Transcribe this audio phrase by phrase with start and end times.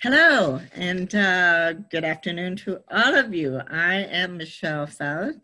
[0.00, 3.60] Hello, and uh, good afternoon to all of you.
[3.68, 5.34] I am Michelle South,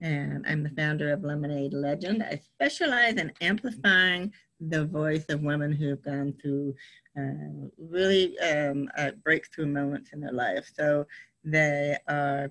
[0.00, 2.22] and I'm the founder of Lemonade Legend.
[2.22, 6.74] I specialize in amplifying the voice of women who have gone through
[7.18, 10.72] uh, really um, uh, breakthrough moments in their life.
[10.74, 11.06] So
[11.44, 12.50] they are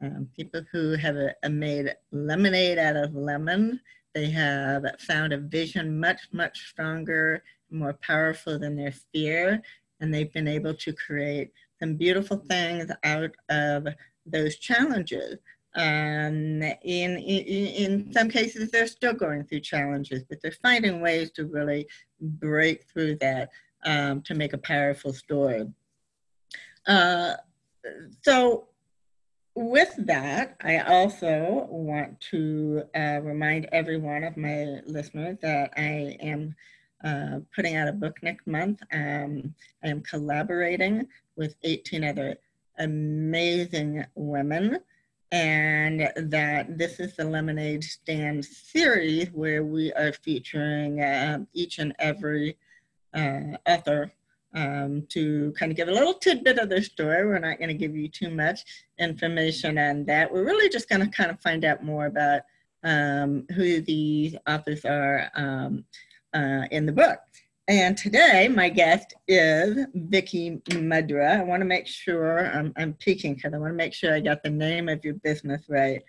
[0.00, 3.80] um, people who have a, a made lemonade out of lemon.
[4.14, 7.42] They have found a vision much, much stronger,
[7.72, 9.62] more powerful than their fear
[10.02, 13.86] and they've been able to create some beautiful things out of
[14.26, 15.38] those challenges.
[15.74, 21.30] Um, in, in, in some cases, they're still going through challenges, but they're finding ways
[21.32, 21.86] to really
[22.20, 23.50] break through that
[23.84, 25.66] um, to make a powerful story.
[26.86, 27.34] Uh,
[28.22, 28.68] so
[29.54, 36.54] with that, I also want to uh, remind everyone of my listeners that I am
[37.04, 38.80] uh, putting out a book next month.
[38.92, 41.06] Um, I am collaborating
[41.36, 42.36] with 18 other
[42.78, 44.78] amazing women.
[45.30, 51.94] And that this is the Lemonade Stand series where we are featuring uh, each and
[51.98, 52.58] every
[53.14, 54.12] uh, author
[54.54, 57.26] um, to kind of give a little tidbit of their story.
[57.26, 58.64] We're not going to give you too much
[58.98, 60.30] information on that.
[60.30, 62.42] We're really just going to kind of find out more about
[62.84, 65.84] um, who these authors are um,
[66.34, 67.18] uh, in the book.
[67.68, 71.38] And today, my guest is Vickie Mudra.
[71.38, 74.20] I want to make sure I'm, I'm peeking because I want to make sure I
[74.20, 76.02] got the name of your business right.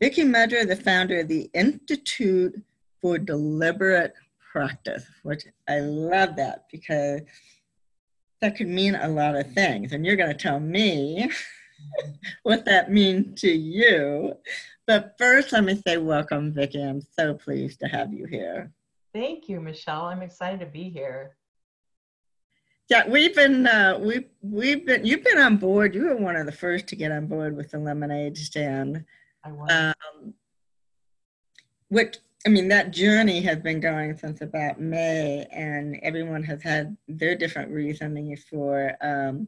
[0.00, 2.60] Vickie Mudra, the founder of the Institute
[3.00, 4.14] for Deliberate
[4.52, 7.20] Practice, which I love that because
[8.40, 9.92] that could mean a lot of things.
[9.92, 11.30] And you're going to tell me
[12.42, 14.34] what that means to you.
[14.86, 16.84] But first, let me say welcome, Vickie.
[16.84, 18.72] I'm so pleased to have you here.
[19.12, 20.06] Thank you, Michelle.
[20.06, 21.36] I'm excited to be here.
[22.88, 25.94] Yeah, we've been uh, we we've been you've been on board.
[25.94, 29.04] You were one of the first to get on board with the lemonade stand.
[29.44, 29.70] I was.
[29.70, 30.34] Um,
[31.88, 36.96] which I mean, that journey has been going since about May, and everyone has had
[37.06, 39.46] their different reasoning for um,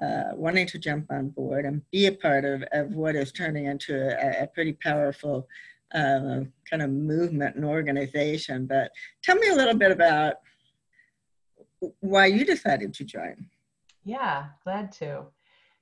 [0.00, 3.66] uh, wanting to jump on board and be a part of, of what is turning
[3.66, 5.46] into a, a pretty powerful
[5.92, 8.66] kind of movement and organization.
[8.66, 8.90] But
[9.22, 10.36] tell me a little bit about
[12.00, 13.46] why you decided to join.
[14.04, 15.24] Yeah, glad to.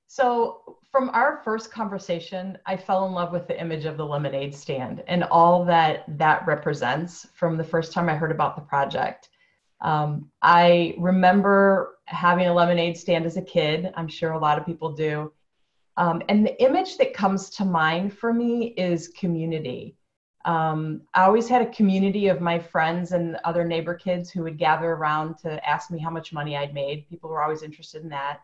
[0.06, 4.54] So, from our first conversation, I fell in love with the image of the lemonade
[4.54, 9.28] stand and all that that represents from the first time I heard about the project.
[9.80, 13.92] Um, I remember having a lemonade stand as a kid.
[13.96, 15.32] I'm sure a lot of people do.
[15.96, 19.96] Um, and the image that comes to mind for me is community
[20.44, 24.58] um, I always had a community of my friends and other neighbor kids who would
[24.58, 27.08] gather around to ask me how much money I'd made.
[27.08, 28.40] People were always interested in that.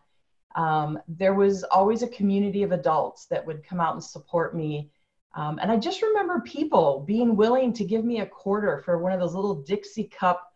[0.55, 4.91] Um, there was always a community of adults that would come out and support me.
[5.35, 9.11] Um, and I just remember people being willing to give me a quarter for one
[9.11, 10.51] of those little Dixie cup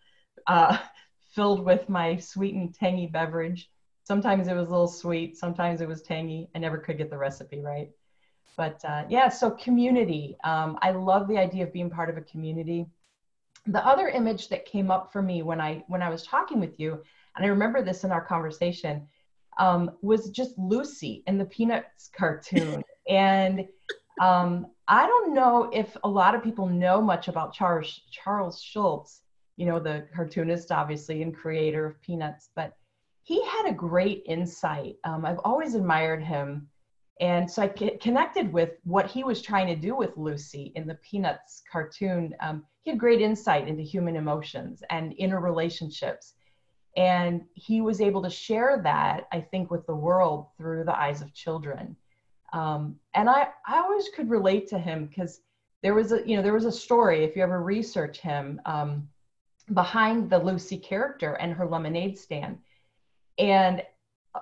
[0.48, 0.78] uh,
[1.34, 3.70] filled with my sweet and tangy beverage.
[4.04, 6.50] Sometimes it was a little sweet, sometimes it was tangy.
[6.54, 7.90] I never could get the recipe right
[8.58, 10.38] but uh, yeah, so community.
[10.44, 12.86] Um, I love the idea of being part of a community.
[13.68, 16.80] The other image that came up for me when I when I was talking with
[16.80, 17.02] you,
[17.36, 19.08] and I remember this in our conversation,
[19.58, 22.84] um, was just Lucy in the Peanuts cartoon.
[23.10, 23.68] and
[24.20, 29.22] um, I don't know if a lot of people know much about Charles Charles Schulz,
[29.58, 32.76] you know, the cartoonist obviously and creator of Peanuts, but
[33.24, 34.98] he had a great insight.
[35.04, 36.68] Um, I've always admired him
[37.22, 40.96] and so I connected with what he was trying to do with Lucy in the
[40.96, 42.34] Peanuts cartoon.
[42.42, 46.34] Um, he had great insight into human emotions and inner relationships.
[46.98, 51.22] And he was able to share that, I think, with the world through the eyes
[51.22, 51.96] of children.
[52.54, 55.42] Um, and I, I always could relate to him because
[55.84, 59.08] there was a, you know, there was a story, if you ever research him, um,
[59.74, 62.58] behind the Lucy character and her lemonade stand.
[63.38, 63.84] And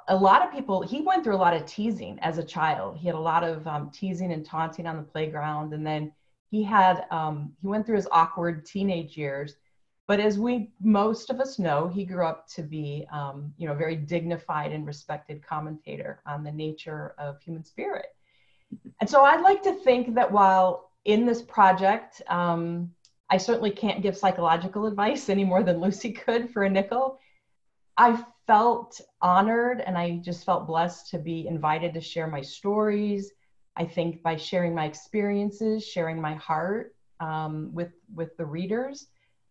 [0.08, 2.98] a lot of people he went through a lot of teasing as a child.
[2.98, 6.12] He had a lot of um, teasing and taunting on the playground and then
[6.52, 9.56] he had um, he went through his awkward teenage years.
[10.08, 13.74] But as we most of us know he grew up to be um, you know
[13.74, 18.08] very dignified and respected commentator on the nature of human spirit.
[19.02, 22.92] And so i'd like to think that while in this project um,
[23.30, 27.20] i certainly can't give psychological advice any more than lucy could for a nickel
[27.98, 33.31] i felt honored and I just felt blessed to be invited to share my stories.
[33.75, 39.06] I think by sharing my experiences, sharing my heart um, with, with the readers,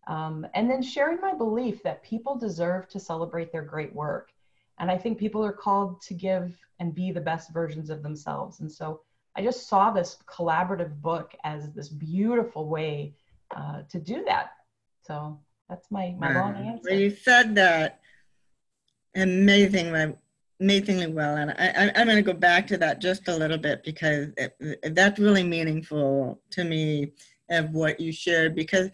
[0.09, 4.31] um, and then sharing my belief that people deserve to celebrate their great work.
[4.79, 8.59] And I think people are called to give and be the best versions of themselves.
[8.59, 8.99] And so
[9.37, 13.13] I just saw this collaborative book as this beautiful way
[13.55, 14.49] uh, to do that.
[15.07, 16.89] So that's my, my long answer.
[16.89, 18.01] Well, you said that
[19.19, 20.13] amazingly,
[20.59, 21.37] amazingly well.
[21.37, 24.95] And I, am going to go back to that just a little bit because it,
[24.95, 27.11] that's really meaningful to me
[27.49, 28.89] of what you shared because,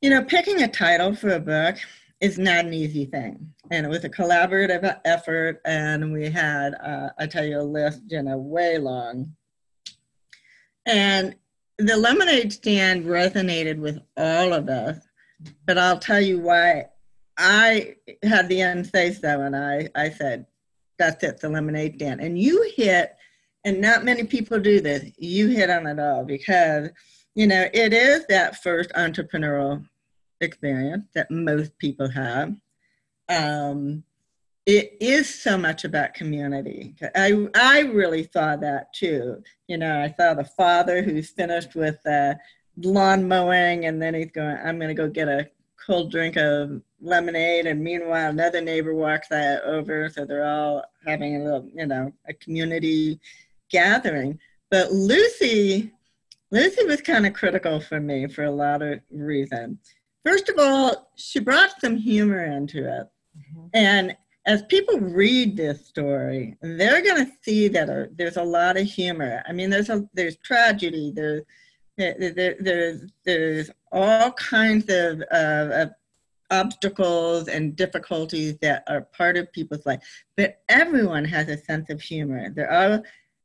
[0.00, 1.76] you know, picking a title for a book
[2.20, 3.52] is not an easy thing.
[3.70, 8.02] And it was a collaborative effort, and we had, uh, I tell you, a list,
[8.08, 9.34] you know, way long.
[10.86, 11.34] And
[11.78, 14.98] the lemonade stand resonated with all of us,
[15.66, 16.86] but I'll tell you why
[17.36, 20.46] I had the end say so, and I, I said,
[20.98, 22.20] that's it, the lemonade stand.
[22.20, 23.16] And you hit,
[23.64, 26.90] and not many people do this, you hit on it all because,
[27.34, 29.84] you know, it is that first entrepreneurial
[30.40, 32.54] experience that most people have.
[33.28, 34.04] Um,
[34.66, 36.94] it is so much about community.
[37.14, 39.42] I, I really saw that too.
[39.68, 42.34] You know, I saw the father who's finished with uh,
[42.76, 45.50] lawn mowing and then he's going, I'm going to go get a
[45.84, 47.66] cold drink of lemonade.
[47.66, 50.08] And meanwhile, another neighbor walks that over.
[50.08, 53.20] So they're all having a little, you know, a community
[53.70, 54.38] gathering.
[54.70, 55.92] But Lucy,
[56.50, 59.78] Lucy was kind of critical for me for a lot of reasons.
[60.24, 63.06] First of all, she brought some humor into it.
[63.36, 63.66] Mm-hmm.
[63.74, 64.16] And
[64.46, 69.42] as people read this story, they're going to see that there's a lot of humor.
[69.46, 71.12] I mean, there's a there's tragedy.
[71.14, 71.42] There's
[71.96, 72.16] there,
[72.60, 75.90] there's there's all kinds of, of,
[76.50, 80.00] obstacles and difficulties that are part of people's life.
[80.36, 82.50] But everyone has a sense of humor.
[82.50, 83.02] They're all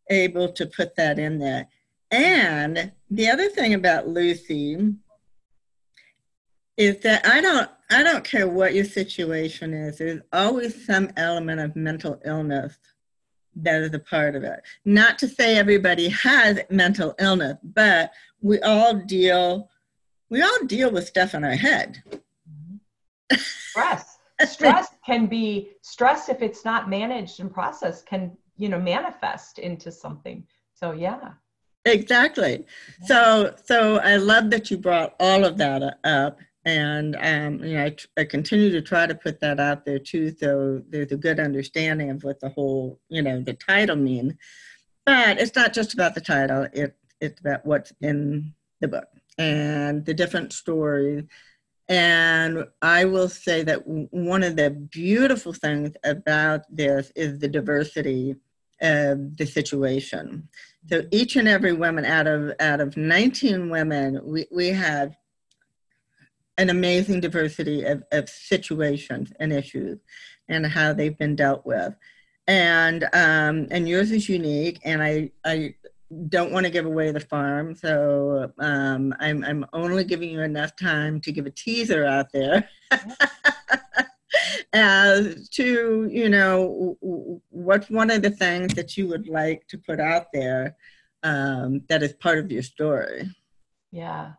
[0.10, 1.68] able to put that in there.
[2.12, 4.94] And the other thing about Lucy
[6.78, 9.98] is that I don't I don't care what your situation is.
[9.98, 12.78] There's always some element of mental illness
[13.56, 14.60] that is a part of it.
[14.86, 18.12] Not to say everybody has mental illness, but
[18.42, 19.70] we all deal
[20.30, 22.04] we all deal with stuff in our head.
[23.34, 24.18] Stress.
[24.46, 29.92] stress can be stress if it's not managed and processed can, you know, manifest into
[29.92, 30.44] something.
[30.74, 31.32] So yeah.
[31.86, 32.66] Exactly.
[33.02, 33.08] Yeah.
[33.08, 37.86] So so I love that you brought all of that up and um, you know
[37.86, 41.40] I, I, continue to try to put that out there too so there's a good
[41.40, 44.38] understanding of what the whole you know the title mean
[45.06, 49.08] but it's not just about the title it, it's about what's in the book
[49.40, 51.24] and the different stories
[51.88, 58.36] and i will say that one of the beautiful things about this is the diversity
[58.82, 60.48] of the situation
[60.88, 65.16] so each and every woman out of out of 19 women we, we have
[66.60, 69.98] an amazing diversity of, of situations and issues
[70.50, 71.96] and how they've been dealt with.
[72.48, 75.76] And um, and yours is unique, and I I
[76.28, 80.76] don't want to give away the farm, so um, I'm I'm only giving you enough
[80.76, 82.70] time to give a teaser out there.
[84.74, 86.96] as to you know
[87.50, 90.76] what's one of the things that you would like to put out there
[91.24, 93.28] um, that is part of your story
[93.92, 94.34] yeah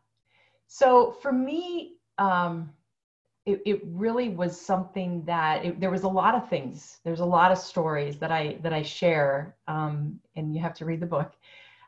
[0.68, 2.70] so for me um,
[3.46, 6.98] it, it really was something that it, there was a lot of things.
[7.04, 10.84] There's a lot of stories that I that I share, um, and you have to
[10.84, 11.32] read the book.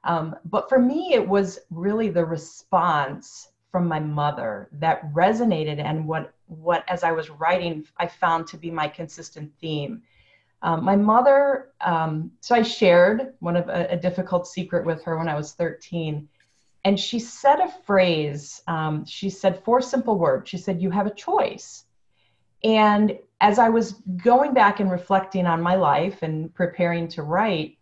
[0.05, 6.07] Um, but for me, it was really the response from my mother that resonated, and
[6.07, 10.03] what what as I was writing, I found to be my consistent theme.
[10.61, 15.19] Um, my mother, um, so I shared one of a, a, difficult secret with her
[15.19, 16.29] when I was 13
[16.85, 18.63] and she said a phrase.
[18.67, 20.49] Um, she said four simple words.
[20.49, 21.85] She said, You have a choice.
[22.65, 23.93] And as I was
[24.23, 27.79] going back and reflecting on my life and preparing to write,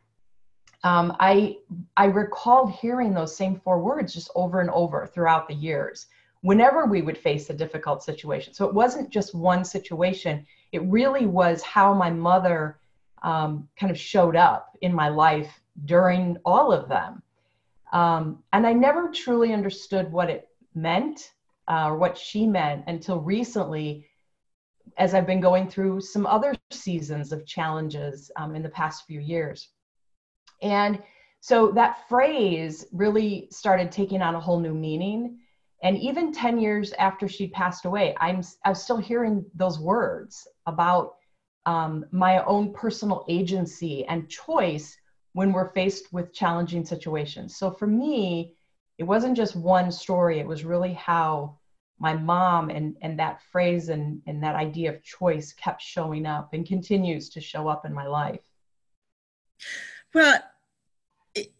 [0.82, 1.58] um, I,
[1.96, 6.06] I recalled hearing those same four words just over and over throughout the years
[6.42, 8.54] whenever we would face a difficult situation.
[8.54, 12.78] So it wasn't just one situation, it really was how my mother
[13.22, 17.22] um, kind of showed up in my life during all of them.
[17.92, 21.32] Um, and I never truly understood what it meant
[21.68, 24.06] uh, or what she meant until recently,
[24.96, 29.20] as I've been going through some other seasons of challenges um, in the past few
[29.20, 29.68] years.
[30.62, 31.02] And
[31.40, 35.38] so that phrase really started taking on a whole new meaning.
[35.82, 41.12] And even 10 years after she passed away, I'm, I'm still hearing those words about
[41.66, 44.96] um, my own personal agency and choice
[45.32, 47.56] when we're faced with challenging situations.
[47.56, 48.54] So for me,
[48.98, 51.56] it wasn't just one story, it was really how
[52.00, 56.48] my mom and and that phrase and and that idea of choice kept showing up
[56.52, 58.40] and continues to show up in my life
[60.14, 60.40] well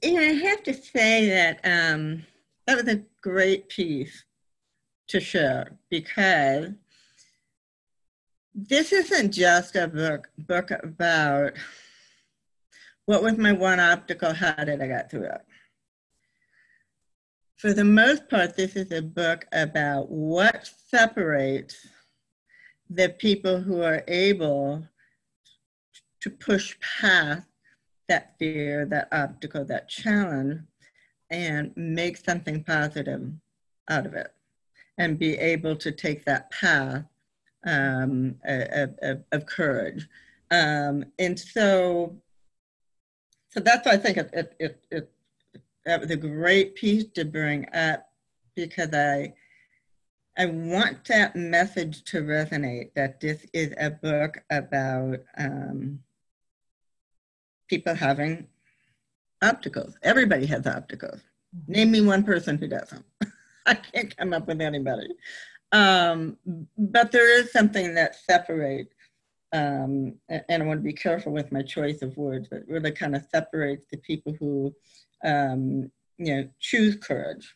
[0.03, 2.25] you know i have to say that um
[2.67, 4.25] that was a great piece
[5.09, 6.71] to share because
[8.55, 11.53] this isn't just a book book about
[13.07, 15.41] what was my one obstacle how did i get through it?
[17.61, 21.87] For the most part, this is a book about what separates
[22.89, 24.83] the people who are able
[26.23, 27.50] to push past
[28.11, 30.61] that fear, that obstacle, that challenge,
[31.31, 33.31] and make something positive
[33.89, 34.35] out of it
[34.99, 37.05] and be able to take that path
[37.65, 40.09] um, of, of, of, courage.
[40.51, 42.17] Um, and so,
[43.49, 45.13] so that's why I think it, it, it, it
[45.85, 48.11] that was a great piece to bring up
[48.55, 49.35] because I
[50.37, 56.01] I want that message to resonate that this is a book about um,
[57.71, 58.49] people having
[59.43, 59.97] obstacles.
[60.03, 60.63] Everybody has.
[60.63, 61.73] Mm-hmm.
[61.73, 63.05] Name me one person who doesn't.
[63.67, 65.15] I can't come up with anybody.
[65.73, 66.37] Um,
[66.77, 68.95] but there is something that separates,
[69.53, 73.15] um, and I want to be careful with my choice of words, but really kind
[73.15, 74.75] of separates the people who
[75.25, 77.55] um, you know, choose courage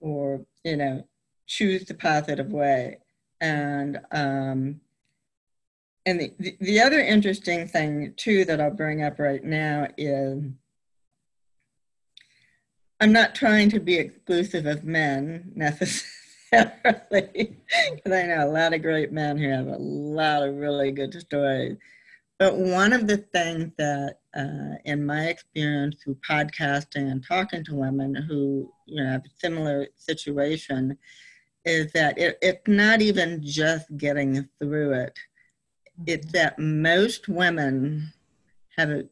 [0.00, 1.06] or, you know,
[1.46, 2.98] choose the positive way.
[3.40, 4.80] And, um,
[6.06, 10.44] and the, the other interesting thing too that I'll bring up right now is
[13.00, 16.06] I'm not trying to be exclusive of men necessarily,
[16.52, 21.12] because I know a lot of great men who have a lot of really good
[21.20, 21.76] stories.
[22.38, 27.74] But one of the things that, uh, in my experience through podcasting and talking to
[27.74, 30.96] women who you know have a similar situation,
[31.64, 35.18] is that it, it's not even just getting through it.
[36.06, 36.36] It's mm-hmm.
[36.36, 38.12] that most women
[38.76, 39.04] have a,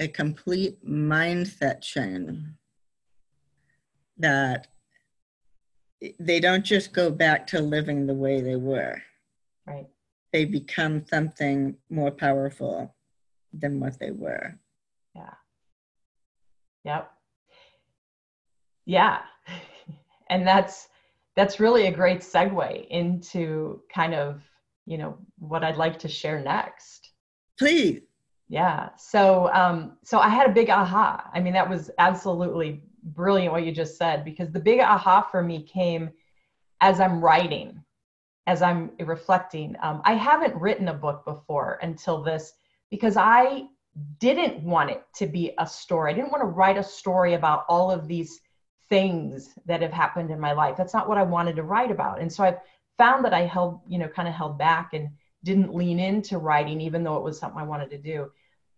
[0.00, 2.38] a complete mindset change
[4.18, 4.68] that
[6.18, 9.00] they don't just go back to living the way they were.
[9.66, 9.86] Right
[10.32, 12.94] they become something more powerful
[13.52, 14.58] than what they were.
[15.14, 15.34] Yeah.
[16.84, 17.10] Yep.
[18.86, 19.18] Yeah.
[20.30, 20.88] And that's
[21.36, 24.40] that's really a great segue into kind of,
[24.86, 27.12] you know, what I'd like to share next.
[27.58, 28.02] Please.
[28.48, 28.90] Yeah.
[28.96, 31.30] So um so I had a big aha.
[31.32, 35.42] I mean that was absolutely brilliant what you just said because the big aha for
[35.42, 36.10] me came
[36.80, 37.82] as I'm writing
[38.46, 39.76] as I'm reflecting.
[39.82, 42.52] Um, I haven't written a book before until this
[42.90, 43.64] because I
[44.18, 46.12] didn't want it to be a story.
[46.12, 48.40] I didn't want to write a story about all of these
[48.88, 50.76] things that have happened in my life.
[50.76, 52.20] That's not what I wanted to write about.
[52.20, 52.58] And so I've
[52.98, 55.10] found that I held, you know, kind of held back and
[55.44, 58.30] didn't lean into writing, even though it was something I wanted to do.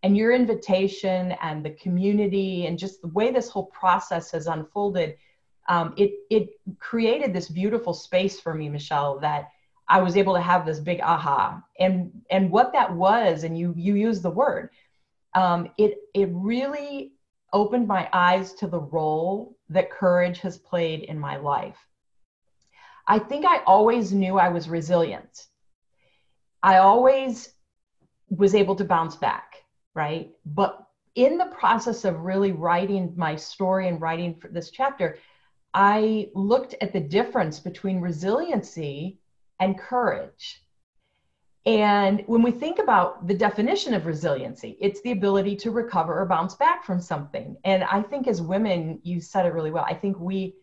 [0.03, 5.17] And your invitation and the community and just the way this whole process has unfolded,
[5.69, 9.49] um, it it created this beautiful space for me, Michelle, that
[9.89, 11.63] I was able to have this big aha.
[11.79, 14.71] And and what that was, and you you use the word,
[15.35, 17.13] um, it it really
[17.53, 21.79] opened my eyes to the role that courage has played in my life.
[23.07, 25.47] I think I always knew I was resilient.
[26.63, 27.53] I always
[28.31, 30.31] was able to bounce back, right?
[30.47, 35.19] But in the process of really writing my story and writing for this chapter,
[35.73, 39.19] I looked at the difference between resiliency
[39.61, 40.63] and courage.
[41.67, 46.27] And when we think about the definition of resiliency, it's the ability to recover or
[46.27, 47.57] bounce back from something.
[47.65, 49.87] And I think as women, you said it really well.
[49.89, 50.55] I think we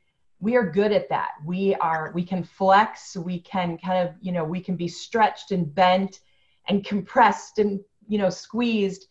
[0.41, 1.31] we are good at that.
[1.45, 5.51] We are we can flex, we can kind of, you know, we can be stretched
[5.51, 6.19] and bent
[6.67, 9.05] and compressed and, you know, squeezed.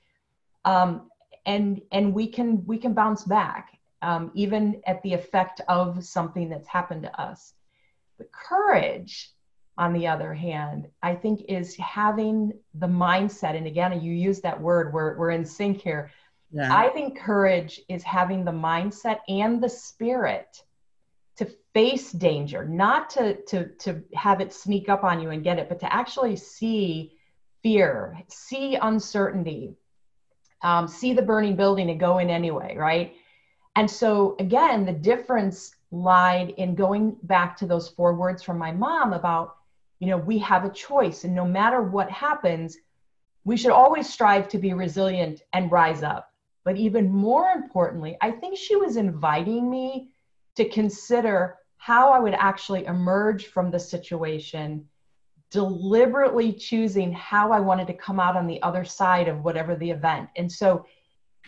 [0.64, 1.08] Um,
[1.46, 6.48] and and we can we can bounce back um, even at the effect of something
[6.48, 7.54] that's happened to us.
[8.18, 9.32] the courage
[9.78, 14.60] on the other hand, I think is having the mindset, and again, you use that
[14.60, 16.10] word, we're, we're in sync here.
[16.52, 16.68] Yeah.
[16.76, 20.62] I think courage is having the mindset and the spirit
[21.40, 25.58] to face danger, not to, to, to have it sneak up on you and get
[25.58, 27.14] it, but to actually see
[27.62, 29.74] fear, see uncertainty,
[30.60, 33.14] um, see the burning building and go in anyway, right?
[33.74, 38.70] And so, again, the difference lied in going back to those four words from my
[38.70, 39.56] mom about
[39.98, 42.76] you know we have a choice and no matter what happens
[43.44, 46.30] we should always strive to be resilient and rise up
[46.64, 50.10] but even more importantly i think she was inviting me
[50.60, 54.86] to consider how I would actually emerge from the situation,
[55.50, 59.90] deliberately choosing how I wanted to come out on the other side of whatever the
[59.90, 60.28] event.
[60.36, 60.84] And so,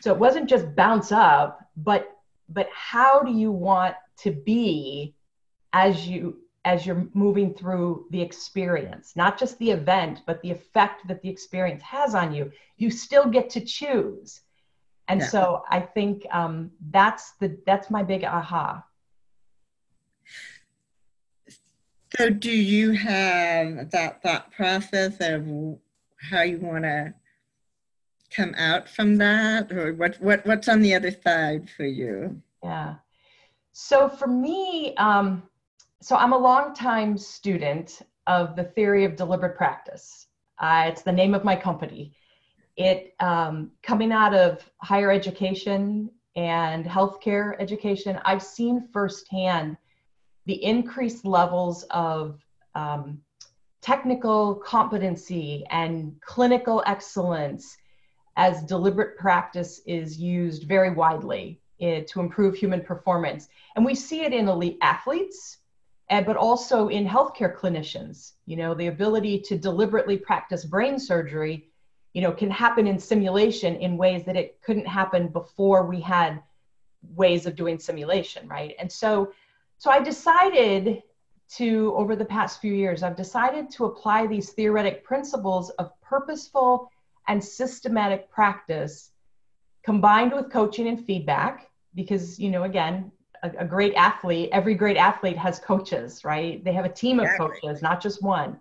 [0.01, 2.09] so it wasn't just bounce up, but
[2.49, 5.15] but how do you want to be
[5.75, 11.07] as you as you're moving through the experience, not just the event, but the effect
[11.09, 12.51] that the experience has on you.
[12.79, 14.41] You still get to choose.
[15.09, 15.27] And yeah.
[15.27, 18.85] so I think um, that's the that's my big aha.
[22.19, 25.47] So do you have that thought process of
[26.31, 27.15] how you want to
[28.35, 32.41] come out from that, or what what what's on the other side for you?
[32.63, 32.97] Yeah.
[33.73, 35.43] So for me, um,
[36.01, 40.27] so I'm a longtime student of the theory of deliberate practice.
[40.59, 42.15] Uh, it's the name of my company.
[42.77, 49.77] It um, coming out of higher education and healthcare education, I've seen firsthand
[50.47, 52.41] the increased levels of
[52.75, 53.21] um,
[53.81, 57.77] technical competency and clinical excellence
[58.37, 63.49] as deliberate practice is used very widely uh, to improve human performance.
[63.77, 65.59] And we see it in elite athletes
[66.09, 68.33] and, but also in healthcare clinicians.
[68.47, 71.69] You know, the ability to deliberately practice brain surgery,
[72.15, 76.43] you know, can happen in simulation in ways that it couldn't happen before we had
[77.15, 78.75] ways of doing simulation, right?
[78.79, 79.33] And so,
[79.83, 81.03] so I decided
[81.57, 86.89] to, over the past few years, I've decided to apply these theoretic principles of purposeful
[87.27, 89.11] and systematic practice
[89.83, 93.11] combined with coaching and feedback because you know again
[93.43, 96.63] a, a, great athlete, every great athlete has coaches, right?
[96.63, 97.49] They have a team of exactly.
[97.49, 98.61] coaches, not just one.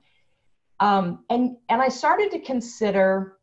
[0.79, 3.37] Um, and and I started to consider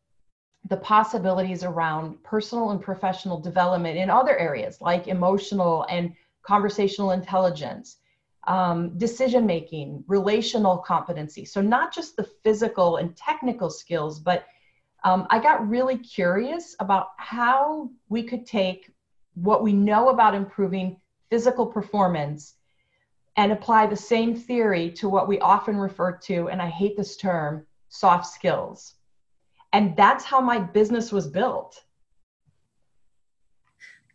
[0.68, 6.12] the possibilities around personal and professional development in other areas like emotional and
[6.48, 7.98] conversational intelligence,
[8.46, 11.44] um, decision making, relational competency.
[11.44, 14.46] So not just the physical and technical skills, but
[15.04, 18.90] um, I got really curious about how we could take
[19.34, 20.96] what we know about improving
[21.28, 22.54] physical performance
[23.36, 27.18] and apply the same theory to what we often refer to, and I hate this
[27.18, 28.94] term, soft skills.
[29.74, 31.84] And that's how my business was built.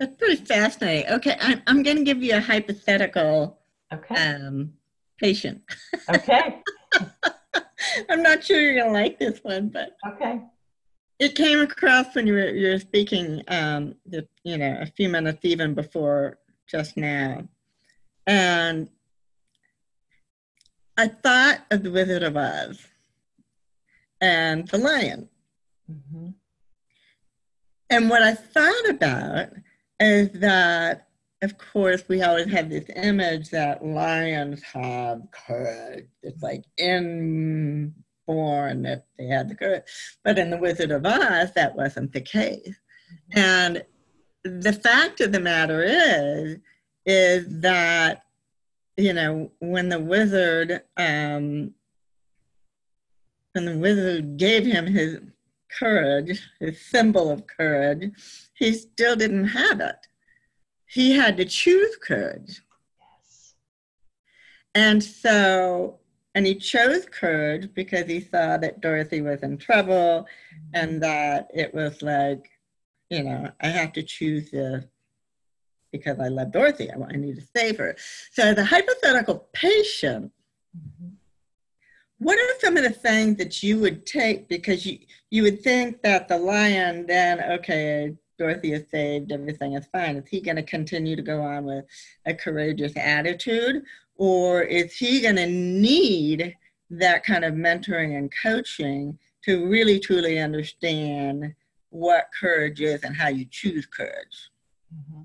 [0.03, 1.09] That's pretty fascinating.
[1.13, 3.57] Okay, I'm, I'm going to give you a hypothetical
[3.93, 4.15] okay.
[4.15, 4.73] um,
[5.17, 5.61] patient.
[6.09, 6.61] Okay.
[8.09, 9.95] I'm not sure you're going to like this one, but.
[10.05, 10.41] Okay.
[11.19, 15.07] It came across when you were, you were speaking, um, the, you know, a few
[15.07, 16.37] minutes even before
[16.67, 17.47] just now.
[18.27, 18.89] And
[20.97, 22.85] I thought of the Wizard of Oz
[24.19, 25.29] and the lion.
[25.89, 26.27] Mm-hmm.
[27.89, 29.47] And what I thought about
[29.99, 31.07] is that,
[31.41, 36.07] of course, we always have this image that lions have courage.
[36.21, 37.93] It's like inborn
[38.83, 39.83] that they had the courage.
[40.23, 42.79] But in the Wizard of Oz, that wasn't the case.
[43.35, 43.39] Mm-hmm.
[43.39, 43.83] And
[44.43, 46.57] the fact of the matter is,
[47.05, 48.23] is that,
[48.97, 51.73] you know, when the wizard, um,
[53.53, 55.19] when the wizard gave him his
[55.77, 58.11] courage, his symbol of courage,
[58.53, 60.07] he still didn't have it.
[60.85, 62.61] He had to choose courage.
[62.99, 63.53] Yes.
[64.75, 65.99] And so,
[66.35, 69.93] and he chose courage because he saw that Dorothy was in trouble
[70.25, 70.69] mm-hmm.
[70.73, 72.49] and that it was like,
[73.09, 74.85] you know, I have to choose this
[75.91, 76.89] because I love Dorothy.
[76.91, 77.95] I, I need to save her.
[78.31, 80.31] So the hypothetical patient,
[80.75, 81.09] mm-hmm.
[82.23, 86.01] What are some of the things that you would take because you you would think
[86.01, 90.17] that the lion then okay Dorothy is saved, everything is fine.
[90.17, 91.85] Is he going to continue to go on with
[92.25, 93.83] a courageous attitude,
[94.15, 96.55] or is he going to need
[96.89, 101.53] that kind of mentoring and coaching to really truly understand
[101.89, 104.49] what courage is and how you choose courage?
[104.93, 105.21] Mm-hmm.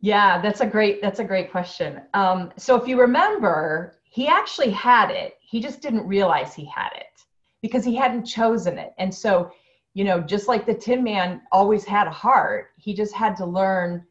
[0.00, 2.02] Yeah, that's a great that's a great question.
[2.12, 5.38] Um, so if you remember, he actually had it.
[5.54, 7.22] He just didn't realize he had it
[7.62, 8.92] because he hadn't chosen it.
[8.98, 9.52] And so,
[9.92, 13.46] you know, just like the Tin Man always had a heart, he just had to
[13.46, 14.04] learn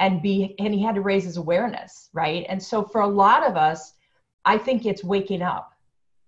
[0.00, 2.44] and be and he had to raise his awareness, right?
[2.48, 3.92] And so for a lot of us,
[4.44, 5.70] I think it's waking up.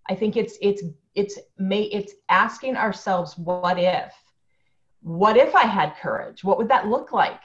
[0.09, 0.85] I think it's it's
[1.16, 4.14] it's may it's asking ourselves what if
[5.01, 6.44] what if I had courage?
[6.44, 7.40] What would that look like?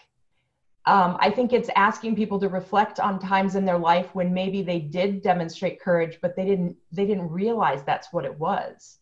[0.88, 4.64] Um, I think it's asking people to reflect on times in their life when maybe
[4.64, 8.98] they did demonstrate courage, but they didn't they didn't realize that's what it was.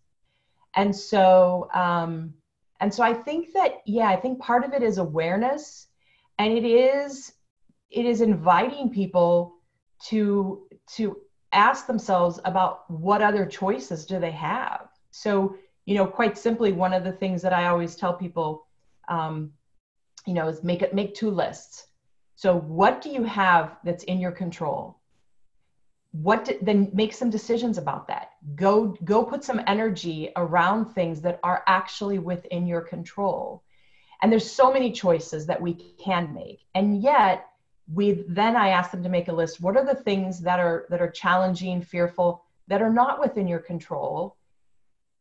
[0.76, 2.34] And so um,
[2.80, 5.88] and so I think that yeah, I think part of it is awareness,
[6.40, 7.34] and it is
[7.92, 9.56] it is inviting people
[10.08, 11.18] to to
[11.52, 16.94] ask themselves about what other choices do they have so you know quite simply one
[16.94, 18.68] of the things that i always tell people
[19.08, 19.52] um,
[20.26, 21.88] you know is make it make two lists.
[22.36, 25.00] So what do you have that's in your control?
[26.12, 28.32] What do, then make some decisions about that.
[28.56, 33.64] Go go put some energy around things that are actually within your control.
[34.22, 36.62] And there's so many choices that we can make.
[36.74, 37.48] And yet
[37.94, 39.62] we then i ask them to make a list.
[39.62, 43.60] What are the things that are that are challenging fearful that are not within your
[43.60, 44.38] control?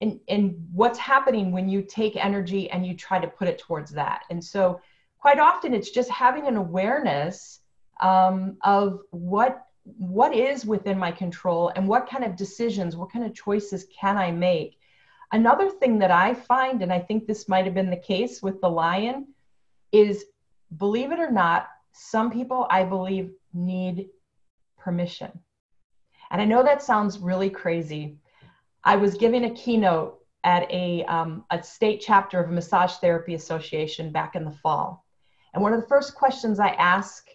[0.00, 3.90] And and what's happening when you take energy and you try to put it towards
[3.92, 4.22] that?
[4.30, 4.80] And so
[5.24, 7.60] quite often it's just having an awareness
[8.00, 13.24] um, of what what is within my control and what kind of decisions what kind
[13.24, 14.76] of choices can i make.
[15.32, 18.60] Another thing that i find and i think this might have been the case with
[18.60, 19.28] the lion
[19.92, 20.26] is
[20.76, 24.08] believe it or not some people i believe need
[24.76, 25.32] permission.
[26.30, 28.18] And i know that sounds really crazy.
[28.92, 33.32] I was giving a keynote at a, um, a state chapter of a massage therapy
[33.32, 35.03] association back in the fall
[35.54, 37.30] and one of the first questions i asked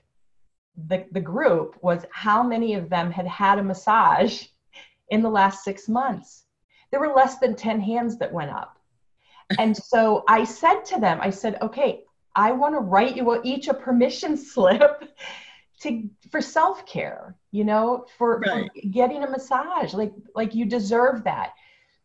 [0.88, 4.46] the, the group was how many of them had had a massage
[5.10, 6.46] in the last six months.
[6.92, 8.78] There were less than 10 hands that went up.
[9.58, 12.04] And so I said to them, I said, okay,
[12.36, 15.04] I want to write you each a permission slip
[15.82, 18.70] to for self-care, you know, for, right.
[18.74, 19.94] for getting a massage.
[19.94, 21.54] Like like you deserve that.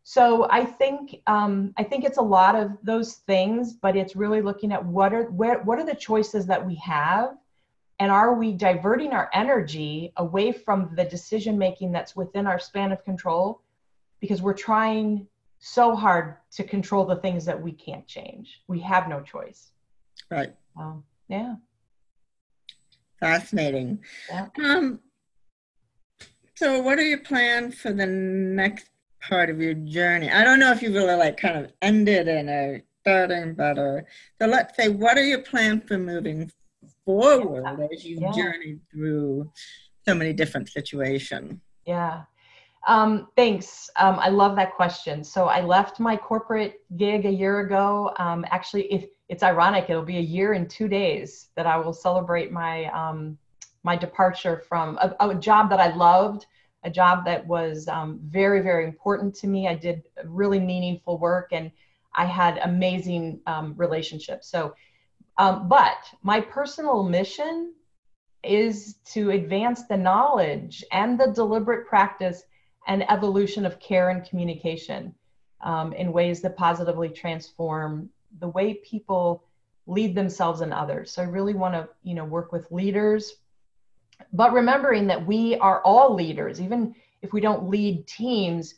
[0.07, 4.43] So I think um, I think it's a lot of those things, but it's really
[4.43, 7.37] looking at what are where what are the choices that we have?
[7.99, 12.93] And are we diverting our energy away from the decision making that's within our span
[12.93, 13.63] of control?
[14.21, 15.27] Because we're trying
[15.59, 18.61] so hard to control the things that we can't change.
[18.69, 19.71] We have no choice.
[20.31, 20.55] Right.
[20.79, 21.55] Um, yeah.
[23.21, 24.01] Fascinating.
[24.29, 24.49] Yeah.
[24.63, 25.01] um
[26.57, 28.91] so what are your plans for the next
[29.29, 32.49] part of your journey i don't know if you really like kind of ended in
[32.49, 34.07] a starting better
[34.41, 36.51] so let's say what are your plans for moving
[37.05, 38.33] forward as you yeah.
[38.33, 39.51] journeyed through
[40.07, 41.61] so many different situations?
[41.87, 42.23] Yeah.
[42.87, 43.89] Um, thanks.
[43.97, 45.25] Um, I love that question.
[45.25, 48.13] So I left my corporate gig a year ago.
[48.19, 51.95] Um, actually, if it's ironic, it'll be a year and two days that I will
[51.95, 53.39] celebrate my um,
[53.85, 56.47] my departure from a, a, job that I loved,
[56.85, 59.69] a job that was um, very very important to me.
[59.69, 61.71] I did really meaningful work and
[62.15, 64.49] I had amazing um, relationships.
[64.49, 64.75] So
[65.39, 67.75] um, but my personal mission
[68.45, 72.45] is to advance the knowledge and the deliberate practice
[72.87, 75.15] and evolution of care and communication
[75.63, 79.45] um, in ways that positively transform the way people
[79.87, 81.11] lead themselves and others.
[81.11, 83.35] So I really want to, you know, work with leaders,
[84.33, 88.75] but remembering that we are all leaders, even if we don't lead teams,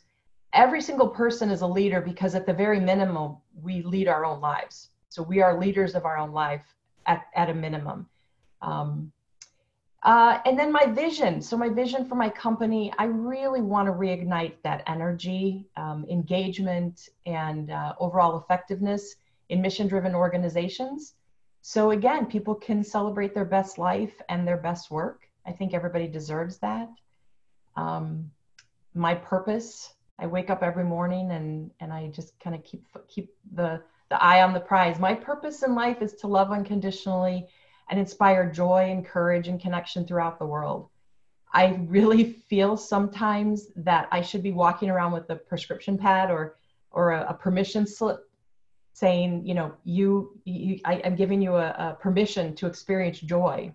[0.53, 4.39] every single person is a leader because at the very minimum, we lead our own
[4.41, 4.89] lives.
[5.09, 6.63] So we are leaders of our own life
[7.05, 8.07] at, at a minimum.
[8.61, 9.11] Um,
[10.03, 11.41] uh, and then my vision.
[11.41, 17.09] So my vision for my company, I really want to reignite that energy, um, engagement,
[17.25, 19.15] and uh, overall effectiveness
[19.49, 21.15] in mission-driven organizations.
[21.61, 25.26] So again, people can celebrate their best life and their best work.
[25.47, 26.89] I think everybody deserves that.
[27.75, 28.31] Um,
[28.93, 29.93] my purpose.
[30.19, 34.21] I wake up every morning and and I just kind of keep keep the the
[34.21, 34.99] eye on the prize.
[34.99, 37.47] My purpose in life is to love unconditionally
[37.89, 40.89] and inspire joy and courage and connection throughout the world.
[41.53, 46.57] I really feel sometimes that I should be walking around with a prescription pad or
[46.91, 48.27] or a, a permission slip
[48.93, 53.71] saying, you know, you, you I, am giving you a, a permission to experience joy.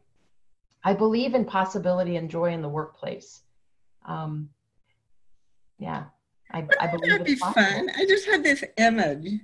[0.85, 3.42] I believe in possibility and joy in the workplace.
[4.05, 4.51] Um,
[5.79, 6.05] yeah,
[6.51, 7.62] I, I believe that'd be possible.
[7.62, 7.90] fun.
[7.97, 9.40] I just had this image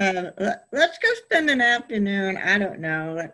[0.00, 0.30] uh,
[0.72, 2.36] let's go spend an afternoon.
[2.36, 3.28] I don't know.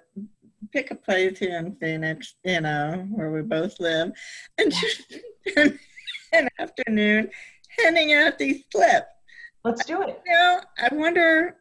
[0.73, 4.13] Pick a place here in Phoenix, you know, where we both live,
[4.59, 5.15] and just
[5.49, 5.79] spend
[6.33, 7.31] an afternoon
[7.79, 9.07] handing out these slips.
[9.65, 10.21] Let's do it.
[10.27, 11.57] You know, I wonder.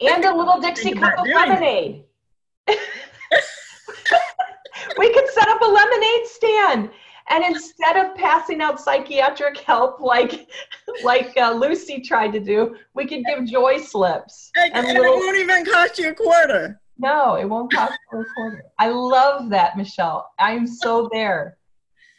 [0.00, 2.04] And a little Dixie cup of lemonade.
[4.98, 6.90] we could set up a lemonade stand
[7.28, 10.48] and instead of passing out psychiatric help like
[11.04, 14.50] like uh, Lucy tried to do, we could give joy slips.
[14.56, 16.80] And, and, and little, it won't even cost you a quarter.
[16.98, 18.64] No, it won't cost you a quarter.
[18.78, 20.32] I love that, Michelle.
[20.38, 21.58] I'm so there.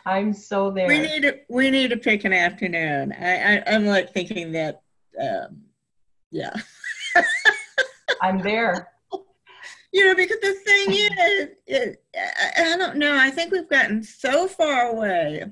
[0.06, 0.88] I'm so there.
[0.88, 3.14] We need to we need to pick an afternoon.
[3.14, 4.82] I, I am like thinking that
[5.20, 5.62] um,
[6.32, 6.54] yeah.
[8.22, 8.90] I'm there.
[9.92, 12.04] You know, because the thing is, it,
[12.58, 15.46] I, don't know, I think we've gotten so far away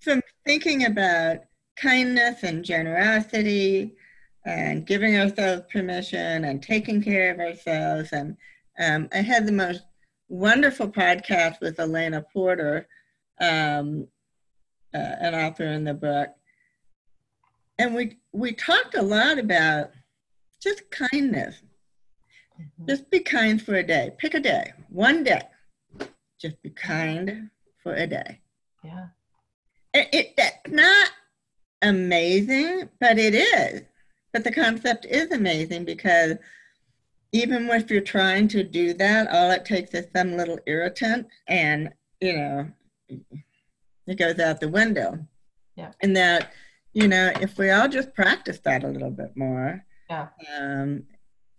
[0.00, 1.38] from thinking about
[1.76, 3.94] kindness and generosity
[4.44, 8.12] and giving ourselves permission and taking care of ourselves.
[8.12, 8.36] And
[8.78, 9.82] um, I had the most
[10.28, 12.88] wonderful podcast with Elena Porter,
[13.40, 14.06] um,
[14.94, 16.30] uh, an author in the book.
[17.78, 19.90] And we, we talked a lot about
[20.62, 21.62] just kindness.
[22.60, 22.86] Mm-hmm.
[22.88, 24.12] Just be kind for a day.
[24.18, 25.42] Pick a day, one day.
[26.40, 27.50] Just be kind
[27.82, 28.40] for a day.
[28.84, 29.06] Yeah.
[29.94, 31.10] It, it, that's not
[31.82, 33.82] amazing, but it is.
[34.32, 36.36] But the concept is amazing because
[37.32, 41.90] even if you're trying to do that, all it takes is some little irritant and,
[42.20, 42.68] you know,
[44.06, 45.18] it goes out the window.
[45.76, 45.92] Yeah.
[46.02, 46.52] And that,
[46.92, 50.28] you know, if we all just practice that a little bit more, yeah.
[50.58, 51.04] um,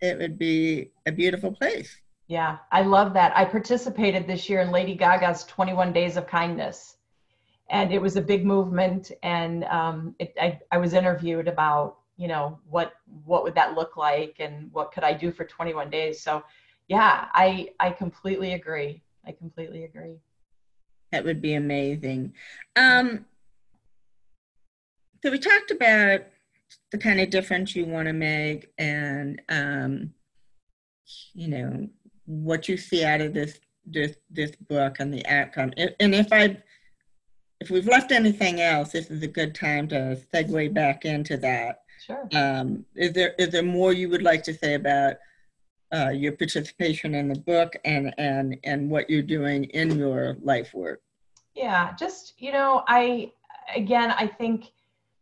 [0.00, 2.00] it would be a beautiful place.
[2.28, 3.36] Yeah, I love that.
[3.36, 6.96] I participated this year in Lady Gaga's 21 Days of Kindness.
[7.70, 9.12] And it was a big movement.
[9.22, 12.92] And um, it, I, I was interviewed about, you know, what
[13.24, 16.20] what would that look like and what could I do for 21 days.
[16.20, 16.42] So
[16.88, 19.02] yeah, I I completely agree.
[19.26, 20.16] I completely agree.
[21.12, 22.34] That would be amazing.
[22.76, 23.24] Um,
[25.22, 26.22] so we talked about
[26.90, 30.12] the kind of difference you want to make and um,
[31.34, 31.88] you know
[32.26, 35.72] what you see out of this this this book and the outcome.
[36.00, 36.56] And if i
[37.60, 41.82] if we've left anything else this is a good time to segue back into that.
[42.04, 42.28] Sure.
[42.34, 45.16] Um, is there is there more you would like to say about
[45.92, 50.74] uh, your participation in the book and and and what you're doing in your life
[50.74, 51.00] work?
[51.54, 53.32] Yeah just you know i
[53.74, 54.66] again i think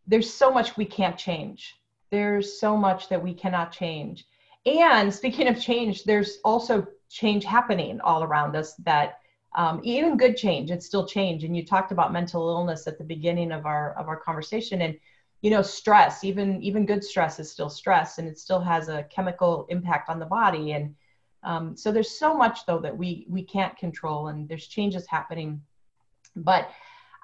[0.07, 1.75] there's so much we can't change.
[2.11, 4.27] There's so much that we cannot change.
[4.65, 9.19] And speaking of change, there's also change happening all around us that
[9.57, 11.45] um, even good change, it's still change.
[11.45, 14.83] And you talked about mental illness at the beginning of our of our conversation.
[14.83, 14.97] And
[15.41, 19.05] you know, stress, even even good stress is still stress and it still has a
[19.05, 20.73] chemical impact on the body.
[20.73, 20.95] And
[21.43, 25.63] um, so there's so much though that we we can't control and there's changes happening.
[26.35, 26.69] But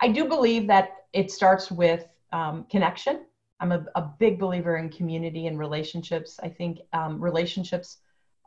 [0.01, 3.27] I do believe that it starts with um, connection.
[3.61, 6.41] I'm a, a, big believer in community and relationships.
[6.43, 7.99] I think um, relationships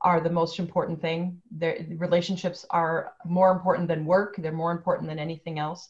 [0.01, 1.41] are the most important thing.
[1.97, 4.35] Relationships are more important than work.
[4.37, 5.89] They're more important than anything else.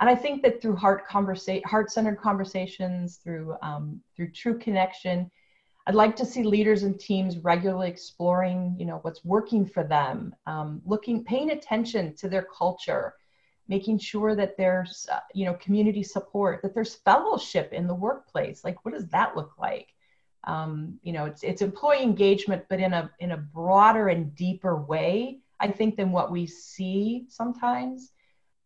[0.00, 5.30] And I think that through heart conversa- heart-centered conversations, through um, through true connection,
[5.86, 10.34] I'd like to see leaders and teams regularly exploring, you know, what's working for them,
[10.46, 13.14] um, looking, paying attention to their culture,
[13.68, 18.64] making sure that there's uh, you know community support that there's fellowship in the workplace.
[18.64, 19.88] Like what does that look like?
[20.44, 24.76] Um, you know it's it's employee engagement but in a in a broader and deeper
[24.76, 28.10] way i think than what we see sometimes.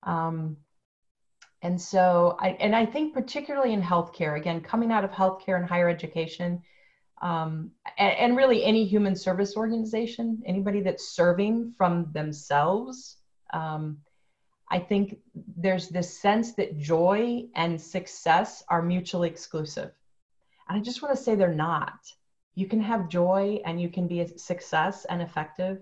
[0.03, 0.57] Um,
[1.63, 5.67] and so i and i think particularly in healthcare again coming out of healthcare and
[5.67, 6.63] higher education
[7.21, 13.17] um, and, and really any human service organization anybody that's serving from themselves
[13.53, 13.99] um,
[14.71, 15.19] I think
[15.57, 19.93] there's this sense that joy and success are mutually exclusive.
[20.69, 21.99] And I just want to say they're not.
[22.55, 25.79] You can have joy and you can be a success and effective.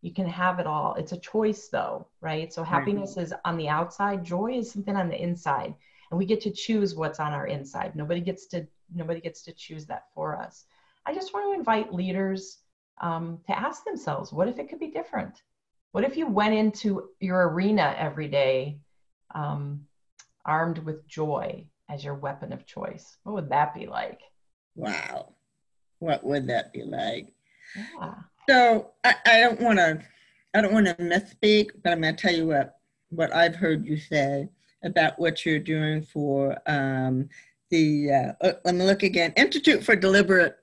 [0.00, 0.94] You can have it all.
[0.94, 2.52] It's a choice though, right?
[2.52, 3.24] So happiness right.
[3.24, 5.74] is on the outside, joy is something on the inside.
[6.10, 7.94] And we get to choose what's on our inside.
[7.94, 10.64] Nobody gets to nobody gets to choose that for us.
[11.06, 12.58] I just want to invite leaders
[13.00, 15.42] um, to ask themselves, what if it could be different?
[15.92, 18.78] What if you went into your arena every day
[19.34, 19.86] um,
[20.44, 23.16] armed with joy as your weapon of choice?
[23.24, 24.20] What would that be like?
[24.76, 25.34] Wow.
[25.98, 27.32] What would that be like?
[27.76, 28.14] Yeah.
[28.48, 30.00] So I, I don't want to
[30.54, 32.78] I don't want to misspeak, but I'm going to tell you what
[33.10, 34.48] what I've heard you say
[34.84, 37.28] about what you're doing for um,
[37.70, 40.56] the uh, let me look again Institute for Deliberate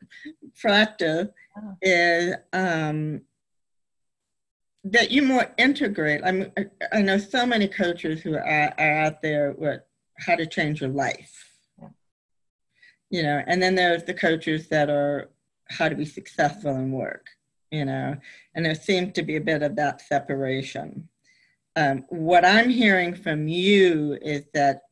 [0.59, 1.77] Practice oh.
[1.81, 3.21] is um,
[4.83, 6.21] that you more integrate.
[6.23, 6.51] I mean,
[6.91, 9.81] I know so many coaches who are, are out there with
[10.19, 11.43] how to change your life.
[13.09, 15.29] You know, and then there's the coaches that are
[15.69, 17.27] how to be successful in work.
[17.71, 18.15] You know,
[18.55, 21.09] and there seems to be a bit of that separation.
[21.75, 24.83] Um, what I'm hearing from you is that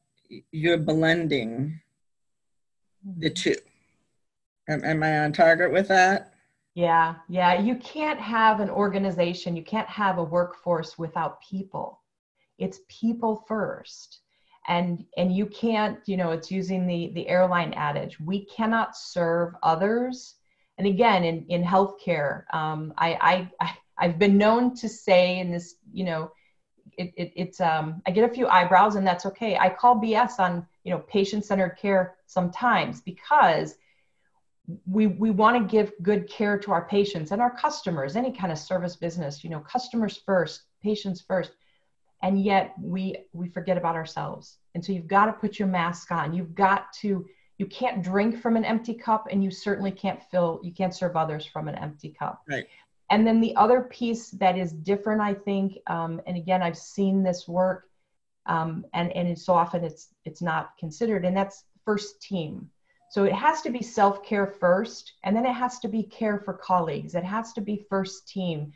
[0.51, 1.81] you're blending
[3.17, 3.55] the two.
[4.67, 6.34] Am, am I on target with that?
[6.75, 7.59] Yeah, yeah.
[7.59, 12.01] You can't have an organization, you can't have a workforce without people.
[12.59, 14.21] It's people first.
[14.67, 19.55] And and you can't, you know, it's using the the airline adage, we cannot serve
[19.63, 20.35] others
[20.79, 25.51] And again, in, in healthcare, um, I, I, I, have been known to say in
[25.51, 26.31] this, you know,
[26.97, 29.57] it, it, it's, um, I get a few eyebrows and that's okay.
[29.57, 33.75] I call BS on, you know, patient-centered care sometimes because
[34.86, 38.51] we, we want to give good care to our patients and our customers, any kind
[38.51, 41.51] of service business, you know, customers first, patients first.
[42.23, 44.58] And yet we, we forget about ourselves.
[44.73, 46.34] And so you've got to put your mask on.
[46.34, 47.25] You've got to
[47.58, 51.15] you can't drink from an empty cup and you certainly can't fill you can't serve
[51.15, 52.67] others from an empty cup right
[53.12, 57.23] and then the other piece that is different i think um, and again i've seen
[57.23, 57.88] this work
[58.47, 62.69] um, and and so often it's it's not considered and that's first team
[63.09, 66.53] so it has to be self-care first and then it has to be care for
[66.53, 67.15] colleagues.
[67.15, 68.73] It has to be first team.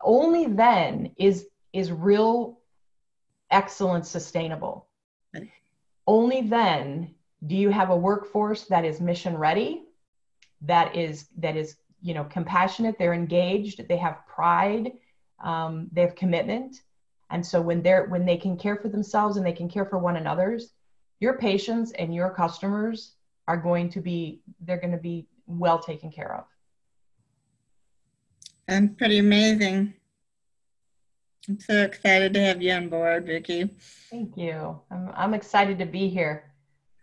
[0.00, 2.60] Only then is is real
[3.50, 4.88] excellence sustainable.
[5.34, 5.50] Right.
[6.06, 7.14] only then
[7.46, 9.84] do you have a workforce that is mission ready
[10.62, 14.92] that is that is you know compassionate they're engaged they have pride
[15.42, 16.82] um, they have commitment.
[17.30, 19.98] And so when they're when they can care for themselves and they can care for
[19.98, 20.72] one another's
[21.18, 23.15] your patients and your customers
[23.48, 26.44] are going to be they're going to be well taken care of.
[28.68, 29.94] And pretty amazing.
[31.48, 33.70] I'm so excited to have you on board Vickie.
[34.10, 34.80] Thank you.
[34.90, 36.50] I'm, I'm excited to be here.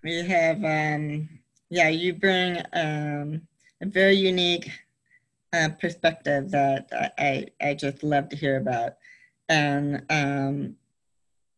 [0.04, 1.30] We have, um,
[1.70, 3.42] yeah, you bring um,
[3.82, 4.70] a very unique
[5.54, 8.96] uh, perspective that I, I just love to hear about.
[9.48, 10.76] And um,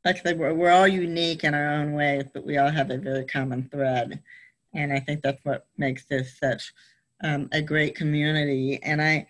[0.04, 2.92] like I said, we're, we're all unique in our own ways, but we all have
[2.92, 4.22] a very common thread.
[4.76, 6.74] And I think that's what makes this such
[7.24, 8.80] um, a great community.
[8.84, 9.26] And I,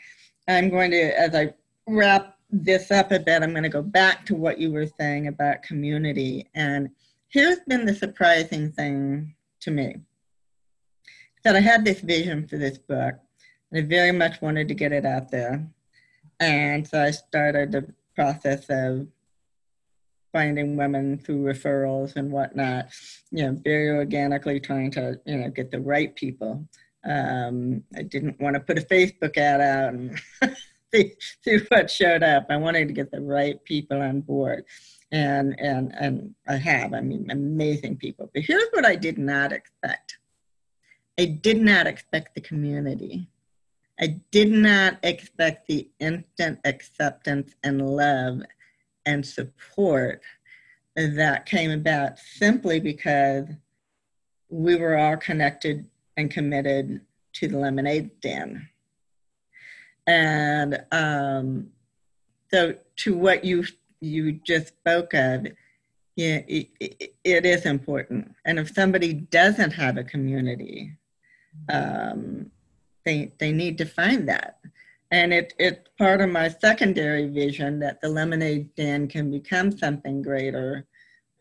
[0.47, 1.53] I'm going to, as I
[1.87, 5.27] wrap this up a bit, I'm going to go back to what you were saying
[5.27, 6.47] about community.
[6.55, 6.89] And
[7.29, 9.97] here's been the surprising thing to me
[11.43, 13.15] that I had this vision for this book,
[13.71, 15.67] and I very much wanted to get it out there.
[16.39, 19.07] And so I started the process of
[20.35, 22.89] finding women through referrals and whatnot,
[23.31, 26.67] you know, very organically trying to, you know, get the right people.
[27.05, 30.19] Um, I didn't want to put a Facebook ad out and
[30.93, 32.47] see, see what showed up.
[32.49, 34.65] I wanted to get the right people on board
[35.09, 36.93] and and and I have.
[36.93, 38.29] I mean, amazing people.
[38.33, 40.17] But here's what I did not expect.
[41.17, 43.29] I did not expect the community.
[43.97, 48.41] I did not expect the instant acceptance and love
[49.05, 50.21] and support
[50.95, 53.45] that came about simply because
[54.49, 55.85] we were all connected
[56.17, 57.01] and committed
[57.33, 58.61] to the lemonade stand.
[60.07, 61.67] And um,
[62.51, 63.65] so, to what you
[63.99, 65.47] you just spoke of,
[66.15, 68.33] yeah, it, it, it is important.
[68.45, 70.93] And if somebody doesn't have a community,
[71.69, 72.51] um,
[73.03, 74.59] they, they need to find that.
[75.15, 80.21] And it, it's part of my secondary vision that the lemonade stand can become something
[80.21, 80.85] greater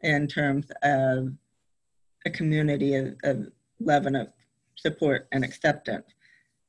[0.00, 1.32] in terms of
[2.24, 3.48] a community of, of
[3.80, 4.28] love and of
[4.76, 6.06] support and acceptance.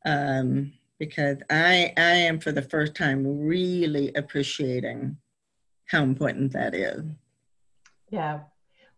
[0.04, 5.16] Um, because I, I am for the first time really appreciating
[5.86, 7.04] how important that is.
[8.10, 8.40] Yeah.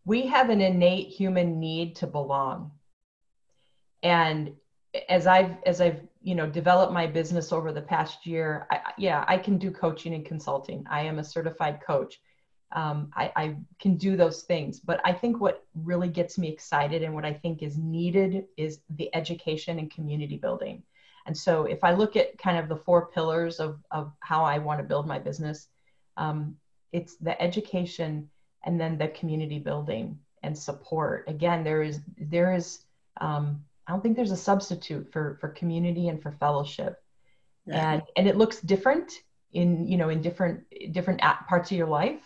[0.05, 2.71] We have an innate human need to belong.
[4.01, 4.53] And
[5.09, 9.25] as I've as I've you know developed my business over the past year, I, yeah,
[9.27, 10.85] I can do coaching and consulting.
[10.89, 12.19] I am a certified coach.
[12.73, 17.01] Um, I, I can do those things, but I think what really gets me excited
[17.01, 20.83] and what I think is needed is the education and community building.
[21.25, 24.57] And so, if I look at kind of the four pillars of of how I
[24.57, 25.67] want to build my business,
[26.17, 26.57] um,
[26.91, 28.29] it's the education
[28.65, 32.83] and then the community building and support again there is there is
[33.21, 37.01] um, i don't think there's a substitute for for community and for fellowship.
[37.65, 37.93] Yeah.
[37.93, 39.11] and and it looks different
[39.51, 42.21] in you know in different different parts of your life.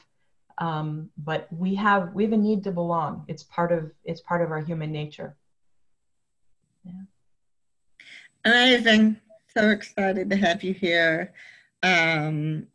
[0.58, 3.26] Um, but we have we have a need to belong.
[3.28, 5.36] It's part of it's part of our human nature.
[6.84, 7.04] Yeah.
[8.45, 9.17] Amazing
[9.56, 11.34] so excited to have you here.
[11.84, 12.67] Um,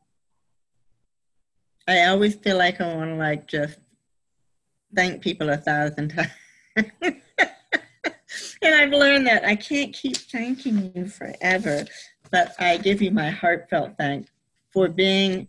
[1.89, 3.79] I always feel like I want to like just
[4.95, 6.09] thank people a thousand
[6.77, 7.23] times.
[8.67, 11.85] And I've learned that I can't keep thanking you forever,
[12.31, 14.31] but I give you my heartfelt thanks
[14.71, 15.47] for being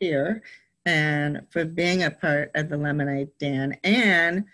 [0.00, 0.42] here
[0.86, 4.44] and for being a part of the Lemonade Dan and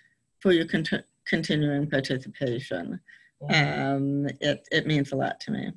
[0.40, 3.00] for your cont- continuing participation.
[3.48, 3.94] Yeah.
[3.94, 5.72] Um, it, it means a lot to me.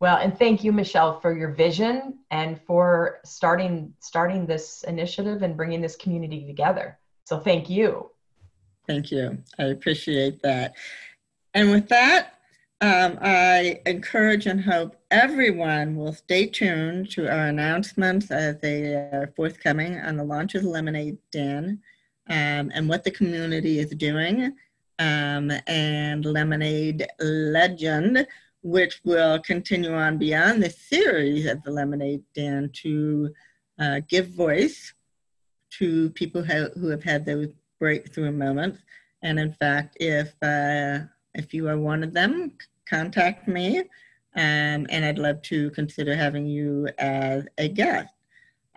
[0.00, 5.56] Well, and thank you, Michelle, for your vision and for starting starting this initiative and
[5.56, 6.98] bringing this community together.
[7.24, 8.10] So thank you.
[8.86, 9.38] Thank you.
[9.58, 10.74] I appreciate that.
[11.54, 12.34] And with that,
[12.80, 19.32] um, I encourage and hope everyone will stay tuned to our announcements as they are
[19.36, 21.80] forthcoming on the launch of the Lemonade Den
[22.28, 24.56] um, and what the community is doing.
[24.98, 28.26] Um, and Lemonade Legend,
[28.62, 33.32] which will continue on beyond the series of the Lemonade Den to
[33.78, 34.92] uh, give voice
[35.78, 37.48] to people who, have had those
[37.78, 38.80] breakthrough moments.
[39.22, 42.52] And in fact, if uh, if you are one of them,
[42.88, 43.80] contact me,
[44.34, 48.12] um, and I'd love to consider having you as a guest.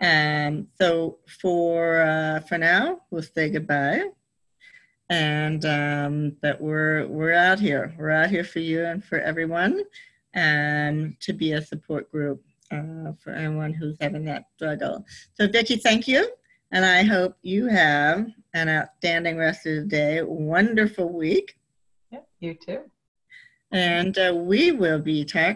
[0.00, 4.10] Um, so for uh, for now, we'll say goodbye,
[5.08, 7.94] and um, but we're we're out here.
[7.98, 9.82] We're out here for you and for everyone,
[10.34, 15.04] um, to be a support group uh, for anyone who's having that struggle.
[15.34, 16.28] So Vickie, thank you.
[16.72, 21.56] And I hope you have an outstanding rest of the day, wonderful week.
[22.40, 22.82] You too.
[23.72, 25.46] And uh, we will be talking.